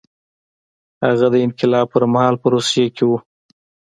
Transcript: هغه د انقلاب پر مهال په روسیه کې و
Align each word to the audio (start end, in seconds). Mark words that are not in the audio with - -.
هغه 1.05 1.27
د 1.33 1.35
انقلاب 1.45 1.87
پر 1.93 2.03
مهال 2.13 2.35
په 2.41 2.47
روسیه 2.55 2.87
کې 2.95 3.03
و 3.09 3.11